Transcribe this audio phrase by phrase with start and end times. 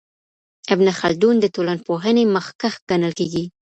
[0.73, 3.43] ابن خلدون د ټولنپوهنې مخکښ ګڼل کیږي.